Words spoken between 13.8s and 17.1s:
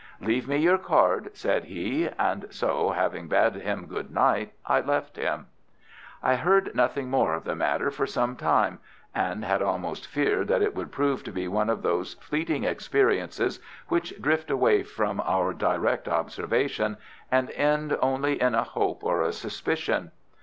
which drift away from our direct observation